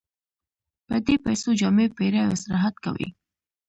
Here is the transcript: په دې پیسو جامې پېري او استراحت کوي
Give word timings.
په 0.87 0.95
دې 1.05 1.15
پیسو 1.25 1.49
جامې 1.59 1.85
پېري 1.97 2.19
او 2.23 2.31
استراحت 2.35 2.75
کوي 2.85 3.07